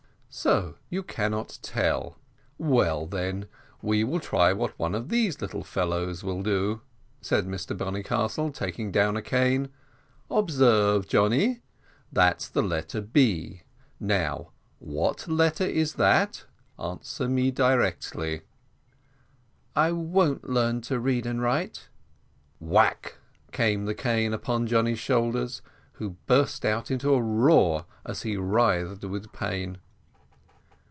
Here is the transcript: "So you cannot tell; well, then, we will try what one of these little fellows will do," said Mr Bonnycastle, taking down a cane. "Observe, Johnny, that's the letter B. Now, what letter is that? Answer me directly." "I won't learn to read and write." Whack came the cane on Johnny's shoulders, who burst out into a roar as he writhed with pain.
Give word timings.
"So 0.33 0.75
you 0.89 1.03
cannot 1.03 1.59
tell; 1.61 2.17
well, 2.57 3.05
then, 3.05 3.47
we 3.81 4.05
will 4.05 4.21
try 4.21 4.53
what 4.53 4.79
one 4.79 4.95
of 4.95 5.09
these 5.09 5.41
little 5.41 5.61
fellows 5.65 6.23
will 6.23 6.41
do," 6.41 6.79
said 7.19 7.45
Mr 7.45 7.77
Bonnycastle, 7.77 8.53
taking 8.53 8.93
down 8.93 9.17
a 9.17 9.21
cane. 9.21 9.67
"Observe, 10.29 11.05
Johnny, 11.05 11.59
that's 12.13 12.47
the 12.47 12.61
letter 12.61 13.01
B. 13.01 13.63
Now, 13.99 14.51
what 14.79 15.27
letter 15.27 15.65
is 15.65 15.95
that? 15.95 16.45
Answer 16.79 17.27
me 17.27 17.51
directly." 17.51 18.43
"I 19.75 19.91
won't 19.91 20.49
learn 20.49 20.79
to 20.83 20.97
read 20.97 21.25
and 21.25 21.41
write." 21.41 21.89
Whack 22.61 23.17
came 23.51 23.83
the 23.83 23.93
cane 23.93 24.33
on 24.33 24.65
Johnny's 24.65 24.97
shoulders, 24.97 25.61
who 25.95 26.11
burst 26.25 26.63
out 26.63 26.89
into 26.89 27.13
a 27.13 27.21
roar 27.21 27.85
as 28.05 28.21
he 28.21 28.37
writhed 28.37 29.03
with 29.03 29.33
pain. 29.33 29.79